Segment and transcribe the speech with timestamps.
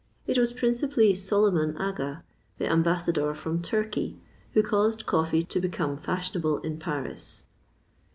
[0.25, 2.23] It was principally Soliman Aga,
[2.57, 4.17] the ambassador from Turkey,
[4.55, 7.43] who caused coffee to become fashionable in Paris.